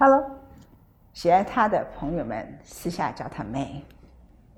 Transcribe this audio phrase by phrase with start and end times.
[0.00, 0.24] Hello，
[1.12, 3.84] 喜爱她的朋友们私下叫她妹，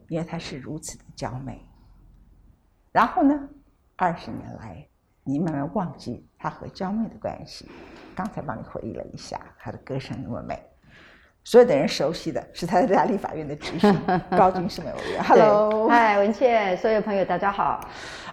[0.08, 1.66] 因为她是如此的娇美。
[2.92, 3.48] 然后呢，
[3.96, 4.86] 二十年来，
[5.24, 7.66] 你慢慢忘记她和娇妹的关系。
[8.14, 10.62] 刚才帮你回忆了一下，她的歌声那么美。
[11.42, 13.98] 所有的人熟悉的是她在大立法院的执行
[14.36, 15.24] 高军是美委员。
[15.24, 17.80] Hello，嗨，文倩，所有朋友大家好。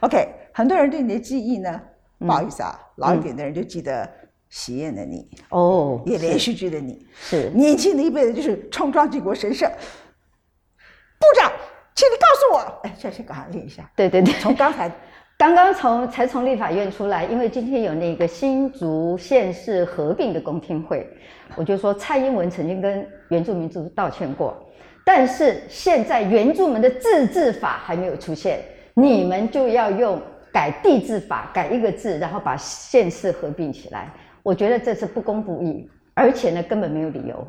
[0.02, 1.82] OK，很多人对你的记忆呢，
[2.20, 4.06] 不好意思啊，老一点的人就记得
[4.50, 7.06] 喜宴的你，哦，演连续剧的你。
[7.16, 9.68] 是年轻的一辈子就是冲撞靖国神社。
[9.68, 11.52] 部长，
[11.96, 13.90] 请你告诉我，哎，这先赶快练一下。
[13.96, 14.92] 对对对，从刚才
[15.38, 21.08] 刚刚从才从立法院出来，因为今天有那个新竹县市合并的公听会，
[21.56, 24.58] 我就说蔡英文曾经跟原住民族道歉过，
[25.06, 34.12] 但是现在原住民的自治法还没有出现，你们就要用改地治法改一个字，然后把县市合并起来，
[34.48, 37.46] 我觉得这是不公不义，而且呢根本没有理由，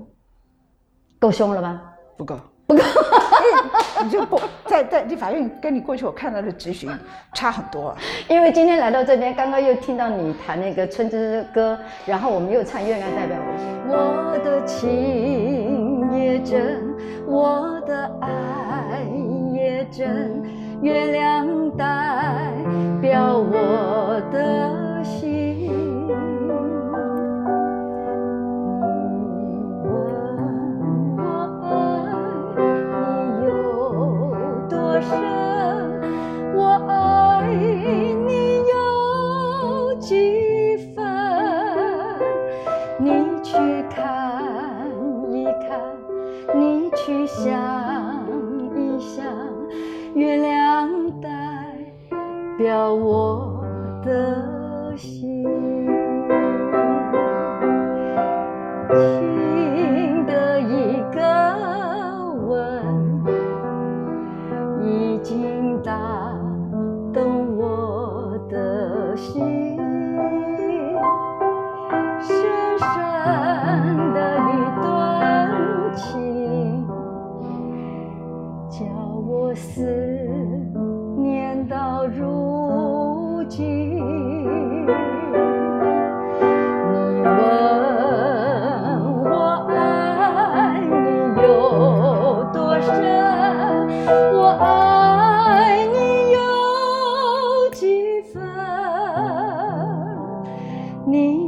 [1.21, 1.81] 够凶了吗？
[2.17, 2.83] 不够， 不够，
[4.03, 6.91] 你就不在在立法院跟你过去我看到的质询
[7.35, 7.97] 差很多。
[8.29, 11.79] 因为今天来到这边，刚刚又听到你弹那个《春之歌》，
[12.11, 13.37] 然后我们又唱《月亮代表
[13.87, 13.95] 我》。
[14.33, 16.83] 我的情也真，
[17.29, 19.07] 我的爱
[19.55, 20.43] 也真，
[20.83, 21.38] 月亮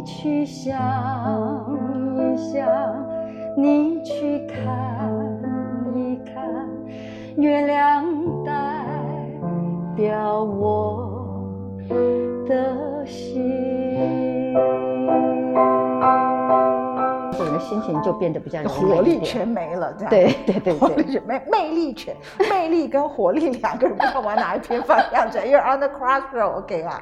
[0.00, 0.72] 你去想
[2.16, 2.66] 一想，
[3.54, 4.56] 你去看
[5.94, 6.66] 一看，
[7.36, 8.02] 月亮
[8.42, 8.82] 代
[9.94, 10.79] 表我。
[17.70, 20.10] 心情就变得比较柔活力全没了，这样。
[20.10, 22.16] 对对对活对力全魅魅力全，
[22.50, 27.00] 魅力跟活力两个人不知道往哪一边方向走，You're on the crossroad，OK 啦。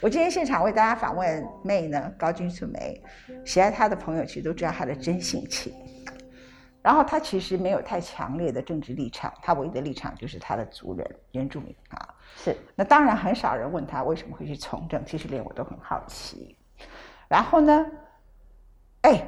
[0.00, 3.02] 我今天现场为大家访问妹呢，高君素梅，
[3.44, 5.70] 喜爱她的朋友其实都知道她的真性情。
[6.80, 12.08] 然后她其实没有太强烈的政治立场，她唯一的立场就是她的族人原住民啊。
[12.36, 16.56] 是那当然很少人问她为什么会去从政，其实连我都很好奇。
[17.28, 17.84] 然后呢，
[19.02, 19.26] 哎，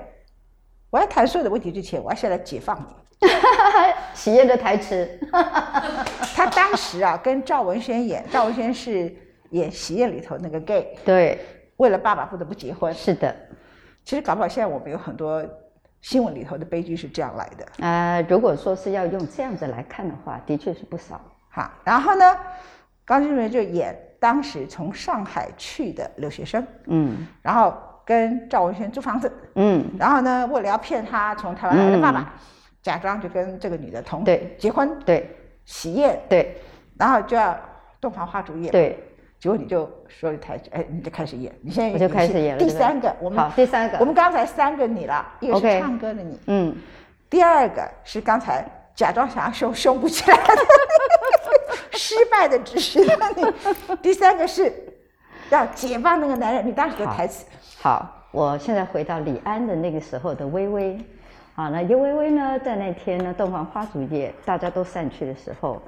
[0.91, 3.28] 我要谈所有的问题之前，我要先来解放你。
[4.15, 5.09] 喜宴的台词，
[6.34, 9.12] 他当时啊，跟赵文轩演，赵文轩是
[9.50, 11.38] 演《喜宴》里头那个 gay，对，
[11.78, 12.94] 为了爸爸不得不结婚。
[12.94, 13.34] 是的，
[14.04, 15.44] 其实搞不好现在我们有很多
[16.00, 21.21] 新闻里头的悲剧是这样来的，呃，如果说是要用这样子来看的话，的确是不少。
[21.50, 21.72] 哈。
[21.82, 22.37] 然后呢，
[23.04, 27.75] 高金瑞就演当时从上海去的留学生，嗯然后
[28.08, 32.32] 跟赵文轩租房子，嗯，然后呢，为了要骗他从台湾来的爸爸，
[32.80, 34.56] 假装就跟这个女的同对。
[34.58, 35.36] 结婚对。
[35.66, 36.56] 喜宴，对。
[36.97, 37.54] 然后就要
[38.00, 38.98] 洞房花烛夜，对，
[39.38, 46.74] 结果你就说一台，哎，你就开始演，你现在我就开始演了第三个，我们好，第三个，我们刚才三个你了，一个是唱歌的你，嗯，
[47.28, 50.56] 第二个是刚才假装想要胸胸不起来的
[51.92, 54.72] 失败的指示的你，第三个是
[55.50, 57.47] 要解放那个男人，你当时的台词，
[57.80, 60.98] 好，我现在回到李安的那个时候的微微，
[61.54, 65.80] 好，那尤微微呢，在那天呢，洞房花烛夜，大家都散去的时候，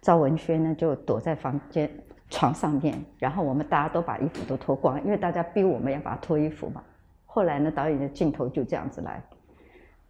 [0.00, 1.90] 赵文轩呢就躲在房间
[2.28, 6.82] 床上面，然后我们大家都把衣服都脱光，因为大家逼我们要把他脱衣服嘛。
[7.24, 9.22] 后来呢，导演的镜头就这样子来，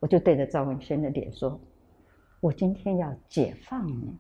[0.01, 1.61] 我就对着赵文轩的脸说
[2.41, 4.19] ：“我今天要解放你。”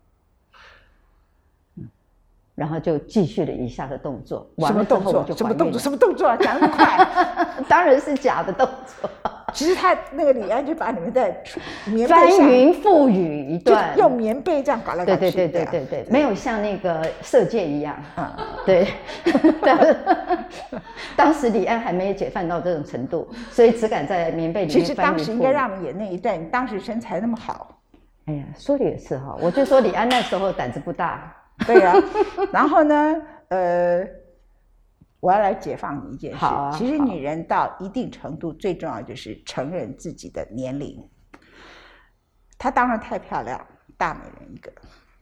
[2.55, 4.49] 嗯，然后就继续了以下的动作。
[4.59, 5.25] 什么动作？
[5.37, 5.81] 什么动作？
[5.81, 6.37] 什么动作啊？
[6.37, 7.09] 讲那么快？
[7.69, 9.11] 当然是假的动作。
[9.53, 11.37] 其实他那个李安就把你们在
[11.85, 15.37] 棉翻云覆雨一段，用棉被这样搞来搞对去。
[15.37, 18.35] 对对对对对，没有像那个射箭一样，啊，
[18.65, 18.89] 对，
[19.61, 19.79] 当
[21.15, 25.53] 当时李安还没有解放到这种程度，所以只敢在棉被里面其实当时应该。
[25.53, 27.79] 让你演那一段，你当时身材那么好，
[28.25, 31.31] 哎呀，说的也是哈，我就说李安那时候胆子不大，
[31.67, 31.95] 对呀、
[32.53, 33.17] 然后呢，
[33.49, 34.05] 呃，
[35.21, 36.45] 我要来解放你一件事。
[36.45, 41.09] 啊其实女人到一定程度，最重要就是承认自己的年龄。
[42.59, 43.65] 她当然太漂亮，
[43.97, 44.73] 大美人一个，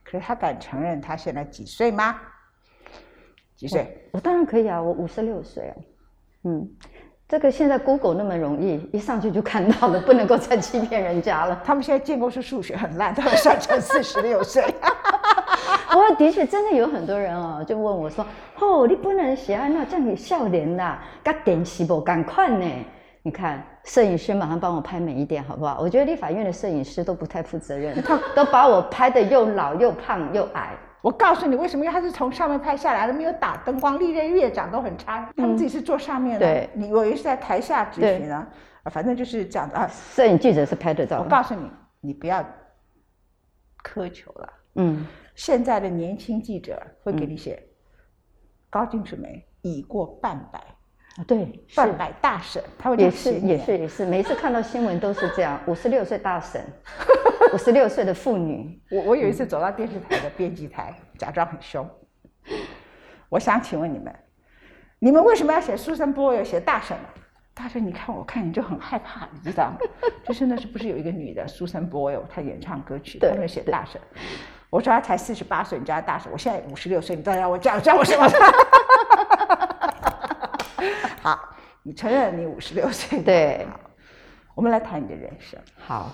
[0.04, 2.18] 可是她敢承认她现在几岁吗？
[3.56, 4.08] 几岁？
[4.12, 5.76] 我当然可以啊，我五十六岁啊，
[6.44, 6.66] 嗯，
[7.28, 11.60] 这个现在 Google 那么容易，一上去就看到了，不能够再欺骗人家了。
[11.64, 14.64] 他们现在建构是数学很烂，他们算成四十六岁。
[15.90, 18.24] 不过的确，真的有很多人哦，就问我说
[18.60, 22.66] ：“哦，你不能写安那这样你笑脸啦，跟电视不赶快呢？”
[23.22, 25.78] 你看，摄影师马上帮我拍美一点，好不好？
[25.80, 28.02] 我觉得立法院的摄影师都不太负责任，
[28.34, 30.70] 都把我拍的又老又胖又矮。
[31.02, 31.84] 我告诉你，为什么？
[31.84, 35.28] 因为他是从上面拍下来的，没有打灯光，历任院长都很差。
[35.36, 38.46] 他们自己是坐上面的，对你我也是在台下执行呢？
[38.84, 39.86] 啊，反正就是这样的啊。
[39.92, 41.70] 摄影记者是拍得到我，告诉你，
[42.00, 42.42] 你不要
[43.84, 44.52] 苛求了。
[44.76, 47.62] 嗯，现在的年轻记者会给你写，
[48.68, 50.58] 高金素梅已过半百，
[51.16, 56.62] 啊对，半百大婶，他会也是也是也是，每次看到新闻都是这样，五十六岁大婶，
[57.54, 61.88] 五十六岁的妇女，我我有一次走到电视台的编辑台，假装很凶。
[63.28, 64.14] 我想请问你们，
[64.98, 67.08] 你们为什么要写苏珊波尔写大婶呢？
[67.54, 69.78] 大婶，你看我看你就很害怕，你知道吗？
[70.26, 74.00] 就是那是不是有一个女的苏珊波尔，她演唱歌曲，对她们写大婶。
[74.70, 78.28] 我说他才四十八岁，你叫他大婶，我现在五十六岁，你再让我叫叫我什么？
[81.20, 81.38] 好，
[81.82, 83.66] 你承认你五十六岁，对，
[84.54, 85.60] 我们来谈你的人生。
[85.76, 86.10] 好。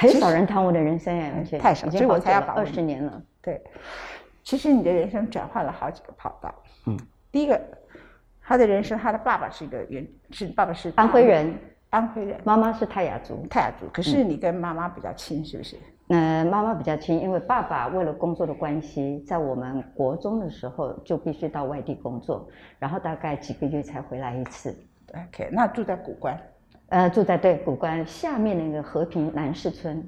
[0.00, 3.20] 很少人谈我的人生哎，而且太少已经所以我才要访问十年了。
[3.42, 3.60] 对，
[4.44, 6.54] 其实你的人生转换了好几个跑道。
[6.86, 6.96] 嗯，
[7.32, 7.60] 第一个，
[8.40, 11.52] 他的人生，他的爸爸是一个原，是爸爸是安徽，人，
[11.90, 13.46] 安徽人，妈妈是泰雅族。
[13.48, 13.86] 泰雅族。
[13.92, 15.76] 可是你跟妈妈比较亲，是不是？
[16.08, 22.48] 呃，妈妈比较亲，因为爸爸为了工作的关系，在我们国中的时候就必须到外地工作，
[22.78, 24.74] 然后大概几个月才回来一次。
[25.12, 26.38] OK，那住在古关。
[26.88, 30.02] 呃，住在对古关下面那个和平南市村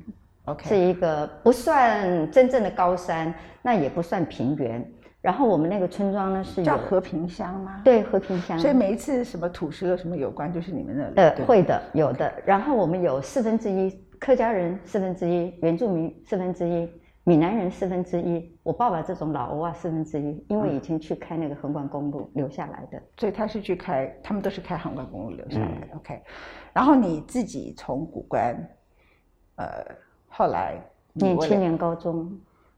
[0.47, 4.82] ，OK，是一个不算真正的高山，那也不算平原。
[5.20, 7.81] 然后我们那个村庄呢是有叫和平乡吗？。
[7.84, 11.14] 对和平乡，所以每一次什么土石流什么有关，就是你们那里。
[11.17, 12.32] 呃会的有的。
[12.46, 16.88] 然后我们有四分之一客家人，四分之一原住民，四分之一
[17.25, 18.58] 闽南人，四分之一。
[18.62, 23.02] 我爸爸这种老欧啊，四分之一，因为以前去开那个横贯公路留下来的。
[23.19, 25.96] 所以他是去开，他们都是开横贯公路留下来嗯的。
[25.96, 26.22] OK，
[26.72, 28.56] 然后你自己从古关，
[29.56, 29.84] 呃，
[30.28, 30.82] 后来
[31.12, 32.31] 你为了念七年高中，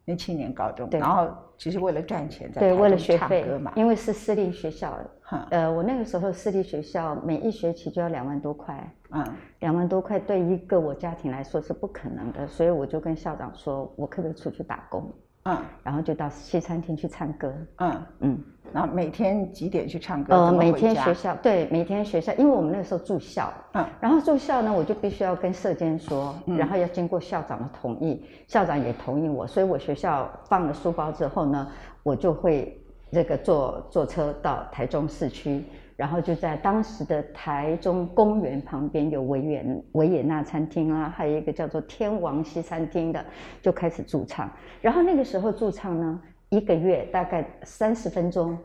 [0.05, 4.99] 念七年高中，对然后其实为了赚钱在对，为了中学费唱歌嘛，，因为是私立学校。
[5.21, 9.25] 哈呃，我那个时候私立学校每一学期就要两万多块，嗯，
[9.61, 15.11] 两万多块对一个我家庭来说是不可能的，所以我就跟校长说，我可不可以出去打工？
[15.45, 15.59] 嗯。
[15.83, 17.53] 然后就到西餐厅去唱歌。
[17.79, 20.35] 嗯，嗯，然后每天几点去唱歌？
[20.35, 23.85] 呃，每天学校对，每天学校，因为我们那个时候住校，嗯。
[24.01, 31.69] 然后住校呢，我就必须要跟社监说，然后要经过校长的同意，校长也同意我，所以我学校放了书包之后呢，
[32.03, 32.81] 我就会
[33.11, 35.65] 这个坐坐车到台中市区，
[35.97, 43.25] 然后就在当时的台中公园旁边有维也维也纳餐厅啊，还有一个叫做天王西餐厅的，
[43.61, 44.51] 就开始驻唱。
[44.81, 48.57] 然后那个时候驻唱呢，一个月大概三十分钟，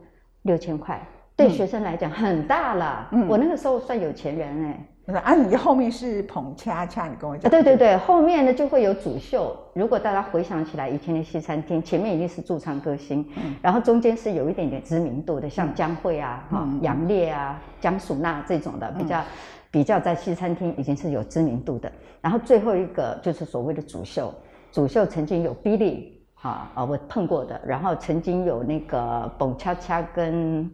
[0.44, 1.06] 六千块，
[1.36, 3.10] 对学生来讲很大了。
[3.12, 7.50] 嗯我那个时候算有钱人哎、我说啊，你后面是捧恰恰，你跟我啊，讲。
[7.50, 9.58] 对对对，后面呢就会有主秀。
[9.74, 13.26] 如果大家回想起来，以前的西餐厅前面一定是驻唱歌星，
[13.62, 19.24] 然后中间是有一点点知名度的，像江蕙啊、哈、嗯杨烈啊、江淑娜这种的，比较、
[19.72, 21.90] 比较在西餐厅已经是有知名度的。
[22.20, 24.34] 然后最后一个就是所谓的主秀，
[24.74, 26.10] 主秀曾经有 Billy
[26.42, 30.70] 啊啊，我碰过的，然后曾经有那个蹦恰恰跟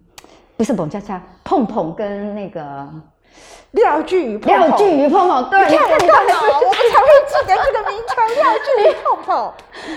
[0.57, 2.89] 不是蹦恰恰，碰碰跟那个
[3.73, 6.59] 廖俊宇碰碰，廖俊宇碰碰，对，你看看得到吗？
[6.61, 9.53] 我们才会记得这个名称，廖俊宇碰碰。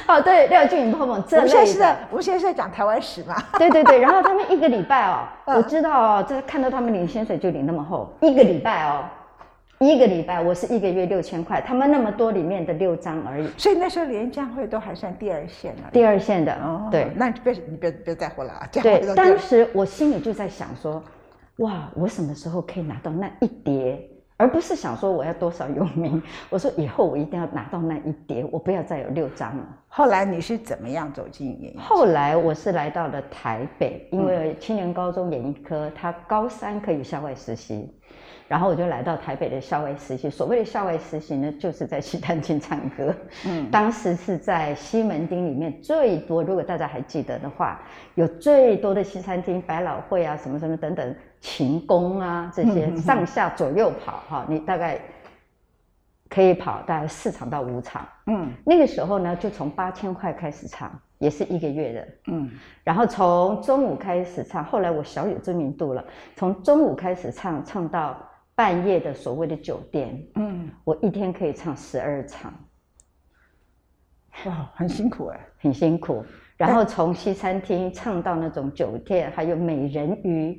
[0.16, 3.36] 哦，对，廖俊宇碰碰我这类的们现在是在，，我们现在是在讲台湾史嘛？
[3.58, 9.04] 对对对，然后他们一个礼拜哦，嗯我知道哦，这看到他们领薪水就领那么厚，一个礼拜哦，
[9.80, 15.82] 一个礼拜我是一个月六千块，他们那么多里面的六张而已，所以那时候连江会都还算第二线了。
[15.92, 21.02] 第二线的，哦，对那你别你别别在乎了啊，这样对，当时我心里就在想说，
[21.58, 24.10] 哇，我什么时候可以拿到那一叠？
[24.38, 26.22] 而不是想说我要多少有名。
[26.50, 29.66] 我说以后我一定要拿到那一叠，我不要再有六张了。
[29.88, 31.78] 后来你是怎么样走进演艺？
[31.78, 37.90] 后来我是来到了台北，因为青年高中演艺科，他高三可以校外实习。
[38.48, 40.30] 然后我就来到台北的校外实习。
[40.30, 43.12] 所谓的校外实习呢，就是在西餐厅唱歌。
[43.44, 47.82] 嗯， 当时是在西门町里面最多，如果大家还记得的话，
[48.14, 55.00] 有最多的西餐厅，百老汇啊，什么什么等等，勤工啊这些上下左右跑哈，你大概
[56.28, 58.06] 可以跑大概四场到五场。
[58.26, 62.08] 嗯，那个时候呢，就从八千块开始唱，也是一个月的。
[62.28, 62.48] 嗯，
[62.84, 66.04] 然后从中午开始唱，后来我小有知名度了，
[66.36, 68.16] 从中午开始唱，唱到。
[68.56, 72.52] 半夜的所谓的酒店，嗯，我一天可以唱十二场，
[74.46, 76.24] 哇，很辛苦哎，很辛苦。
[76.56, 80.58] 然后从西餐厅唱到那种酒店，还有美人鱼，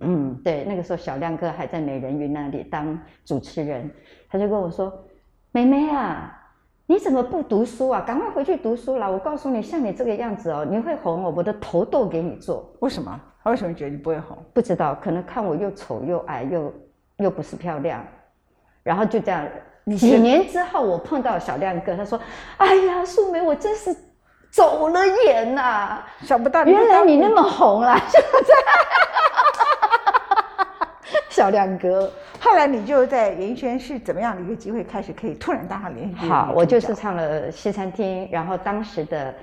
[0.00, 3.90] 嗯，对，那个时候小亮哥还在美人鱼那里当主持人，
[4.28, 4.92] 他就跟我说
[5.50, 6.38] ：“妹妹啊，
[6.84, 8.02] 你怎么不读书啊？
[8.02, 9.08] 赶快回去读书啦！
[9.08, 13.18] 我告诉你，像你这个样子哦，你会红哦，我的头都给你做。”为什么？
[13.42, 14.36] 他为什么觉得你不会红？
[14.52, 16.70] 不知道，可能看我又丑又矮又。
[17.18, 18.04] 又不是漂亮，
[18.82, 19.46] 然后就这样。
[19.96, 22.20] 几年之后，我碰到小亮哥，他说
[22.58, 23.96] ：“哎呀，素梅，我真是
[24.50, 26.00] 走了眼呐！
[26.20, 27.98] 想不到原来你那么红啊！”
[31.30, 36.28] 小亮哥， 后来你就在演艺圈是怎么样的一个机会开始可以突然当上连续剧？
[36.28, 39.34] 好，我就是唱了西餐厅，然后当时的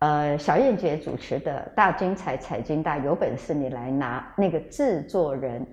[0.00, 5.64] 呃小燕姐主持的《大精彩彩金大》，有本事你来拿那个制作人。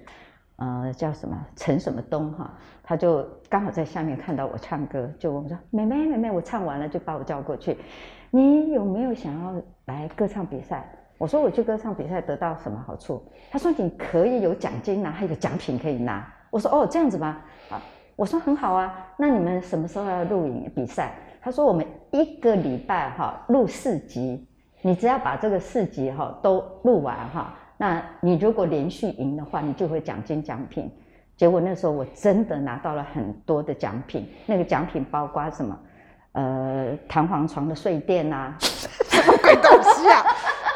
[0.59, 2.51] 呃，叫什么陈什么东哈，
[2.83, 7.77] 他就刚好在下面看到我唱歌，就问我说：“妹妹，妹妹，我唱完了，就把我叫过去，
[8.29, 10.85] 你有没有想要来歌唱比赛？”
[11.17, 17.37] 我说：“我去歌唱比赛得到什么好处？”他说：“你可以有奖金拿，还有奖品可以拿。”我说：“哦，这样子吗？”
[17.71, 17.81] 啊，
[18.17, 24.45] 我说：“很好啊，那你们什么时候要录影比赛？”他说：“我们一个礼拜哈录四集，
[24.81, 30.91] 你只要把这个四集哈都录完哈。”那你如果连续赢的话，你就会奖金奖品。
[31.37, 35.79] 结果那时候我真的拿到了很多的奖品，那个奖品包括什么？
[36.33, 40.25] 呃，弹簧床的睡垫呐，什 么鬼东西啊？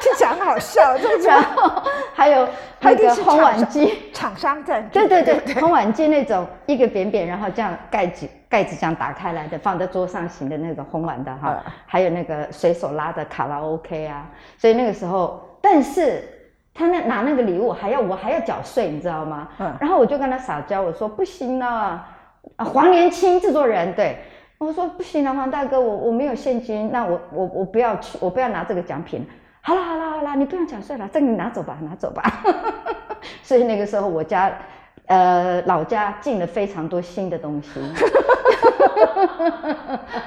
[0.02, 0.82] 听起来很好笑。
[1.28, 1.84] 然后
[2.14, 2.48] 还有
[2.80, 4.82] 那个烘碗机，厂商在。
[4.84, 11.62] 对对对，烘碗机那种一个扁扁，然后这样盖子盖子这样打开来的，放在桌上型的那种烘碗的哈。
[11.86, 16.24] 还有那个随手拉的卡拉 OK 啊，所以那个时候，但是。
[16.74, 19.48] 他那拿那个礼物还要我还要缴税，你知道吗？
[19.60, 22.08] 嗯，然后我就跟他撒娇，我说不行啊，
[22.58, 24.18] 黄年青制作人，对
[24.58, 29.28] 我说不行啊，黄大哥，我我没有现金，那我我我不要去，我不要拿这个奖品。
[29.62, 32.24] 好了好了好了，你不用缴税了，这个你拿走吧，拿走吧。
[33.44, 34.52] 所以那个时候我家
[35.06, 37.80] 呃老家进了非常多新的东西。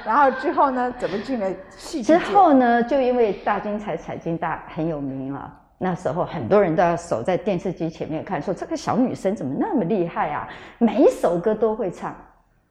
[0.07, 5.53] 然后之后呢，怎么进了戏之后呢，就因为大金彩彩金大很有名了。
[5.79, 10.49] 那时候很多人都要守在电视机前面看，说这个小女生怎么那么厉害啊？
[10.79, 12.17] 每一首歌都会唱，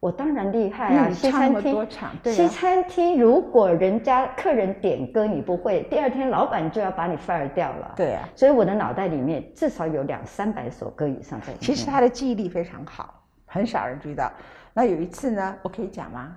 [0.00, 1.08] 我当然厉害啊！
[1.10, 1.88] 西餐厅，
[2.24, 7.92] 西餐厅如果人家客人点歌你不会，第二天老板就要把你 fire 掉了。
[7.96, 11.52] 对啊，所以我的脑袋里面至少有两三百首歌以上在。
[11.60, 14.32] 其实他的记忆力非常好，很少人知道。
[14.74, 16.36] 那有一次呢，我可以讲吗？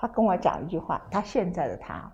[0.00, 2.08] 他跟我讲一句话，他现在的他，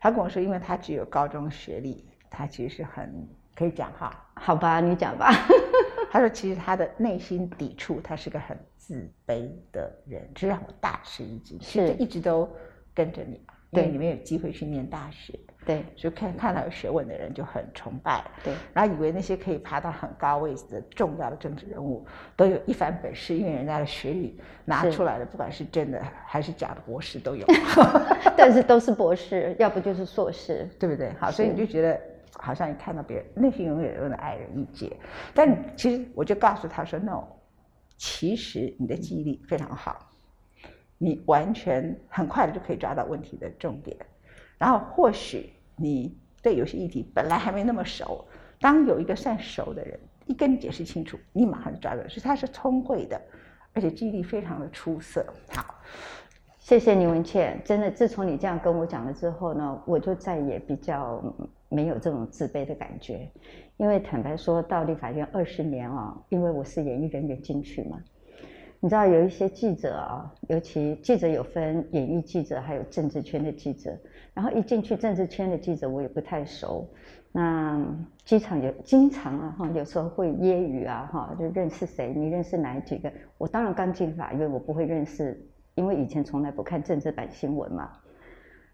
[0.00, 2.02] 他跟我说，因为他只有高中学历。
[2.30, 5.30] 他其实是很可以讲哈，好吧，你讲吧。
[6.10, 11.60] 他说，其实他的内心抵触，他是个很自卑的人，这让我大吃一惊。
[11.60, 12.48] 是，一直都
[12.94, 13.38] 跟着你，
[13.72, 27.46] 因为你们有机会去念大学，对，就看看到有学问的人就很崇拜，对，然后以为那些可以爬到很高位置的重要的政治人物都有一番本事，因为人家的学历拿出来的，不管是真的还是假的博士都有，
[28.34, 31.12] 但是都是博士，要不就是硕士，对不对？
[31.20, 32.00] 好，所以你就觉得。
[32.34, 34.96] 好像一看到别人，内心永远有的爱人一截。
[35.34, 37.24] 但其实我就告诉他说：“no，
[37.96, 40.10] 其实你的记忆力非常好，
[40.98, 43.96] 你完全很快的就可以抓到问题的重点。
[44.56, 48.24] 然后或许你对有些议题本来还没那么熟，
[48.60, 52.02] 当有一个算熟的人一跟你解释清楚，你马上就抓到。
[52.08, 53.20] 所以他是聪慧的，
[53.72, 55.24] 而且记忆力非常的出色。
[55.50, 55.74] 好，
[56.58, 57.60] 谢谢倪文倩。
[57.64, 61.22] 真的，自从你这样跟我讲了之后呢，我就再也比较。
[61.68, 63.30] 没有这种自卑的感觉，
[63.76, 68.02] 因为坦白说到立法院二十年啊，因为我是演艺人员进去嘛，
[68.80, 73.96] 你知道有一些记者啊，尤其记者有分演艺记者，还有政治圈的记者。
[74.34, 76.88] 然后一进去政治圈的记者，我也不太熟。
[77.32, 77.84] 那
[78.24, 82.14] 机场有经常啊哈，有时候会揶揄啊哈，就认识谁？
[82.14, 83.12] 你认识哪几个？
[83.36, 85.38] 我当然刚进法院，我不会认识，
[85.74, 87.92] 因为以前从来不看政治版新闻嘛。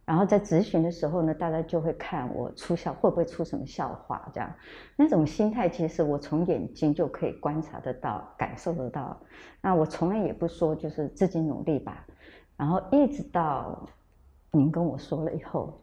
[0.07, 4.53] 然后在咨询的时候呢，大家就会看我出笑会不会出什么笑话，这样
[4.97, 9.19] 那种心态，其实我从眼睛就可以观察得到、感受得到。
[9.63, 12.05] 那我从来也不说就是自己努力吧。
[12.55, 13.89] 然后一直到
[14.51, 15.81] 您跟我说了以后，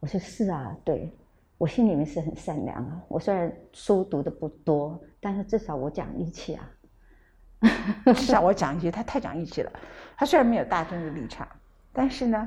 [0.00, 1.10] 我说是啊，对
[1.56, 3.02] 我心里面是很善良啊。
[3.08, 6.70] 我虽然书读的不多，但是至少我讲义气啊。
[8.04, 9.72] 至少我讲义气，他太讲义气了。
[10.14, 11.48] 他虽然没有大政治立场，
[11.90, 12.46] 但是呢。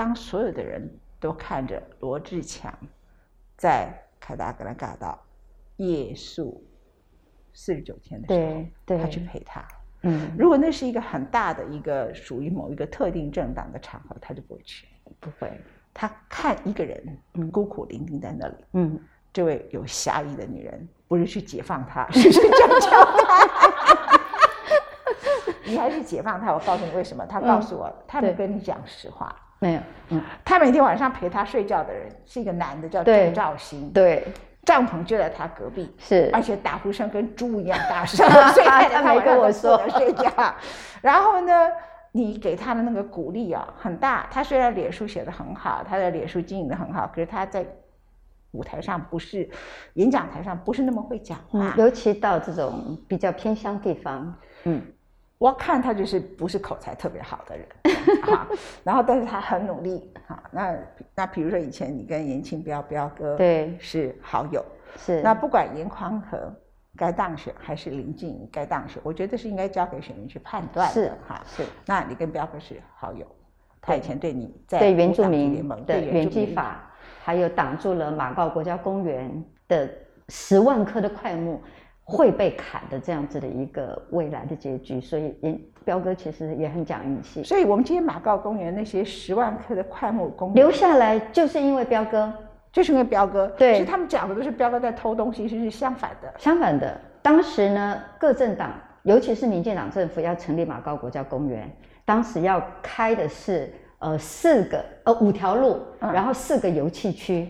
[0.00, 0.90] 当所有的人
[1.20, 2.74] 都看着罗志强
[3.54, 5.22] 在凯达格兰大道
[5.76, 6.64] 夜宿
[7.52, 9.62] 四十九天的时候，他去陪他。
[10.04, 14.88] 嗯，如果那是一个很大的一个属于某一个特定政党的场合，他就不会去。
[15.20, 15.52] 不会，
[15.92, 17.18] 他看一个人
[17.52, 18.54] 孤苦伶仃在那里。
[18.72, 18.98] 嗯，
[19.34, 23.46] 这位有侠义的女人，不是去解放他，是去拯救他。
[25.68, 26.54] 你还是解放他？
[26.54, 27.26] 我告诉你为什么？
[27.26, 29.36] 他告诉我，他没跟你讲实话。
[29.60, 33.90] 没有，嗯，他每天晚上陪他睡觉的人是一个男的，叫郑兆兴。
[33.92, 34.26] 对，
[34.64, 40.32] 帐篷就在他隔壁，是，而且打呼声跟猪一样大声， 所以他没跟我说睡觉。
[41.02, 41.68] 然后呢，
[42.12, 44.26] 你给他的那个鼓励啊很大。
[44.30, 47.64] 他虽然脸书写的很好，他的脸书经营的很好，可是他在
[48.52, 49.48] 舞台上不是
[49.94, 54.82] 演讲台上不是那么会讲话，尤其到这种比较偏乡地方，嗯。
[55.40, 57.66] 我看他就是不是口才特别好的人，
[58.22, 58.46] 哈，
[58.84, 60.76] 然后但是他很努力，哈，那
[61.14, 63.74] 那比如说以前你跟严清标标哥对。
[63.80, 64.62] 是好友，
[64.98, 65.22] 是。
[65.22, 66.54] 那不管严宽和
[66.94, 71.64] 该当选还是林静怡该当选，我觉得是应该交给选民去判断的，哈，是。
[71.86, 73.26] 那你跟彪哥是好友，
[73.80, 76.92] 他以前对你在对原住民联盟的原基法，
[77.24, 79.88] 还有挡住了马告国家公园的
[80.28, 81.62] 十万棵的块木。
[82.10, 85.32] 会被砍的这样子的一个未来的结局，所以
[85.84, 87.44] 彪哥其实也很讲义气。
[87.44, 92.32] 所以我们今天马告公园那些十万棵的快木公留下来，就是因为彪哥，
[92.72, 93.46] 就是因为彪哥。
[93.56, 96.34] 对，其实他们讲的都是彪哥在偷东西，其实是相反的。
[96.36, 98.72] 相反的，当时呢，各政党，
[99.04, 101.70] 尤其是民进党政府要成立马告国家公园，
[102.04, 107.48] 当时要开的是呃四个呃五条路，然后四个油气区。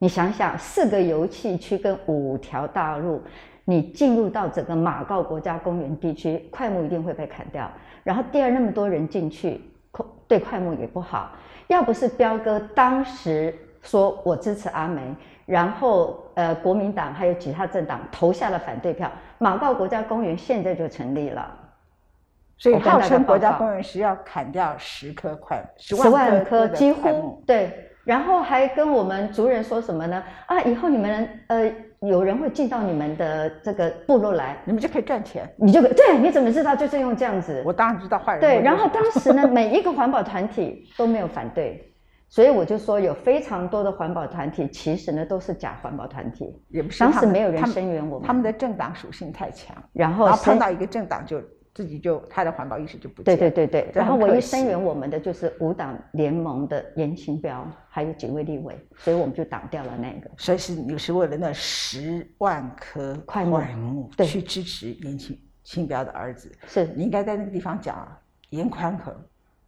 [0.00, 3.20] 你想想，四个油气区跟五条大路。
[3.68, 7.70] 你进入到整个马告国家公园地区，快木一定会被砍掉。
[8.02, 9.60] 然后第二，那么多人进去，
[10.26, 11.32] 对快木也不好。
[11.66, 21.54] 要不是彪哥当时说我支持阿梅，然后呃国民党还有其他政党投下了反对票，马告国家公园现在就成立了。
[22.56, 27.70] 所以号称国家公园是要砍掉十棵快十万棵几乎对。
[28.04, 30.24] 然后还跟我们族人说什么呢？
[30.46, 31.70] 啊，以后你们呃。
[32.00, 37.62] 有人会进到你们的这个部落来，你们就可以赚钱，你就可以对，你怎么知道就是用这样子？
[37.66, 38.40] 我当然知道坏人。
[38.40, 41.92] 对，然后当时呢， 每一个环保团体都没有反对，
[42.28, 51.42] 所以我就说有非常多的环保团体其实呢都是假环保团体，也不是当时没有人声援我们，他们的政党属性太强，然后碰到一个政党就。
[51.78, 60.28] 自己就他的环保意识就不对对对对，然后唯一声援我们的就是五党联盟的严清标，还有几位立委，所以我们就挡掉了那个。
[60.36, 68.08] 所以是你是为了那十万棵快木去支持严清清标的儿子，是你应该在那个地方讲
[68.50, 69.14] 严宽和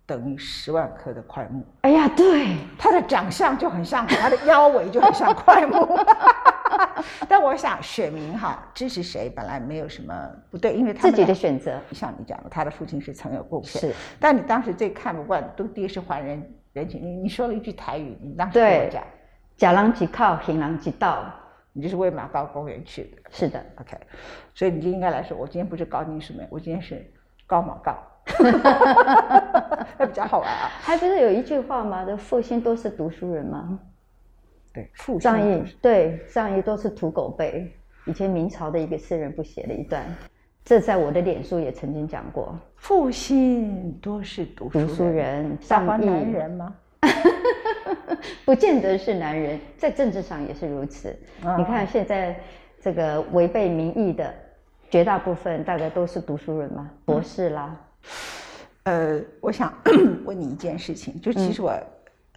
[0.04, 1.64] 等于十万棵的快木。
[1.82, 5.96] 哎呀，对，他的长相就很像，他的腰围就很像快木。
[7.28, 10.14] 但我想选民哈支持谁本来没有什么
[10.50, 11.78] 不对，因为他自己的选择。
[11.92, 13.80] 像你讲的，他的父亲是曾有贡献。
[13.80, 13.94] 是。
[14.18, 17.00] 但你当时最看不惯，都第一是还人人情。
[17.02, 19.02] 你你说了一句台语，你当时跟我讲
[19.56, 21.24] ：“假狼即靠，行狼即到。”
[21.72, 23.18] 你就是为马高公园去的。
[23.30, 23.64] 是的。
[23.80, 23.96] OK，
[24.54, 27.08] 所以你就应该来说，我今天不是高金什么，我今天是
[27.46, 27.96] 高马高。
[29.96, 30.68] 那比较好玩啊。
[30.80, 32.04] 还不是有一句话吗？
[32.04, 33.78] 的父亲都是读书人吗？
[34.72, 37.70] 对，仗义对仗义都是土狗辈。
[38.06, 40.04] 以前明朝的一个诗人不写了一段，
[40.64, 42.58] 这在我的脸书也曾经讲过。
[42.76, 46.74] 负心多是读书人，仗义男人吗？
[48.44, 51.14] 不见得是男人，在政治上也是如此。
[51.58, 52.38] 你看现在
[52.80, 54.32] 这个违背民意的
[54.88, 57.76] 绝大部分，大概都是读书人嘛，博士啦。
[58.84, 59.72] 呃，我想
[60.24, 61.72] 问你一件事情，就其实我。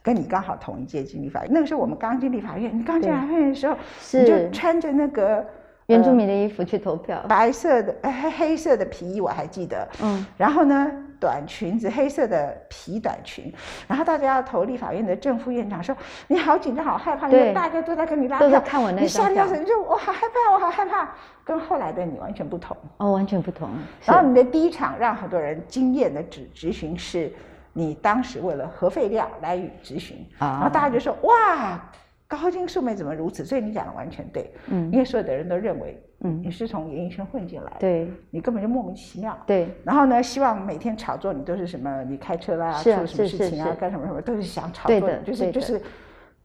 [0.04, 3.76] 跟你刚好同一届进立法院，那个时候我们刚进立法院，你刚进立法院的时候，
[4.12, 5.44] 你就穿着那个
[5.88, 13.54] 原住民的衣服去投票，白色的黑黑色的皮衣我还记得，嗯，然后呢短裙子黑色的皮短裙，
[13.88, 15.96] 然后大家要投立法院的正副院长说
[16.28, 21.10] 你好紧张好害怕，因为大家都在跟你拉都在票，看我那你张票下掉你就我好害怕我好害怕，
[21.46, 22.76] 跟后来的你完全不同。
[22.98, 23.70] 哦，完全不同。
[24.04, 27.32] 然后你的第一场让很多人惊艳的质质询是，
[27.74, 30.60] 你当时为了核废料来与质询，啊。
[30.60, 31.92] 然后大家就说哇，
[32.28, 33.44] 高金素梅怎么如此？
[33.44, 34.92] 所以你讲的完全对，嗯。
[34.92, 36.42] 因为所有的人都认为，嗯。
[36.44, 38.12] 你是从演艺圈混进来的，对。
[38.30, 39.38] 你根本就莫名其妙。
[39.46, 39.68] 对。
[39.84, 45.82] 然后呢，希望每天炒作你都是什么，你开车啦，是啊做什么事情啊，干什么什么，都是想炒作你，就是就是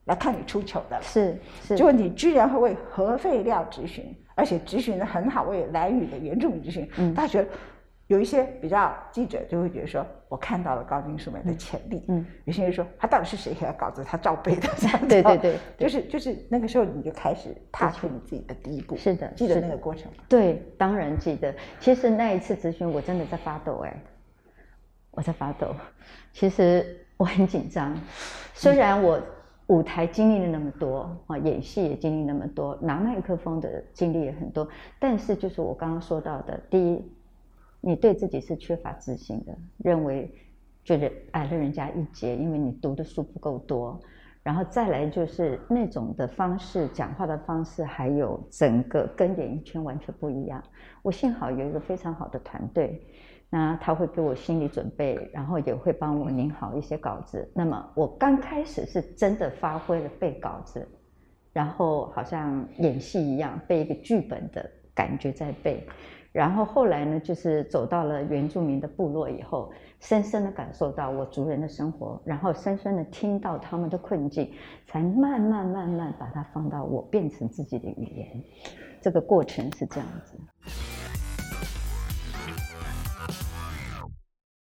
[0.06, 0.98] 来看你出糗的。
[1.02, 1.76] 是是。
[1.76, 7.14] 结果你居然会为核废料质询，而且质询的很好，为蓝屿的原住民质询，嗯。
[7.14, 7.48] 大家觉得
[8.08, 14.68] 有一些比较记者就会觉得说，我看到了高金素梅的潜力，嗯，有些人说他到底是谁给他稿子，他照背的，
[15.08, 20.24] 对哦对对对 就是就是那个时候你就开始踏出你自己的第一步，是的记得那个过程吗？
[20.28, 21.54] 对，当然记得。
[21.80, 23.94] 其实那一次咨询，我真的在发抖哎，
[25.10, 25.74] 我在发抖。
[26.32, 27.94] 其实我很紧张，
[28.54, 29.20] 虽然我
[29.66, 34.66] 舞台经历了那么多啊，演戏也经历那么多，拿麦克风的经历也很多，
[34.98, 37.12] 但是就是我刚刚说到的，第一，
[37.80, 40.32] 你对自己是缺乏自信的，认为
[40.84, 44.00] 觉得矮了人家一截，因为你读的书不够多。
[44.42, 50.62] 然后再来就是那种的方式，讲话的方式，还有整个跟演艺圈完全不一样。
[51.02, 53.04] 我幸好有一个非常好的团队，
[53.50, 57.46] 那他会给我心理准备，然后也会帮我拧好一些稿子。
[57.54, 60.88] 那么我刚开始是真的发挥了背稿子，
[61.52, 65.86] 然后好像演戏一样背一个剧本的感觉在背。
[66.38, 74.48] 然后后来呢，就是走到了原住民的部落以后，深深的感受到我族人的生活，然后深深的听到他们的困境，
[74.86, 78.40] 才慢慢慢慢把它放到我变成自己的语言。
[79.00, 81.07] 这个过程是这样子。